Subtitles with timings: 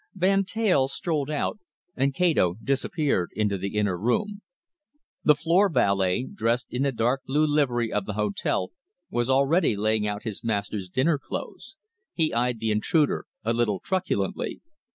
[0.15, 1.59] Van Teyl strolled out,
[1.95, 4.41] and Kato disappeared into the inner room.
[5.23, 8.71] The floor valet, dressed in the dark blue livery of the hotel,
[9.11, 11.75] was already laying out his master's dinner clothes.
[12.15, 14.61] He eyed the intruder a little truculently.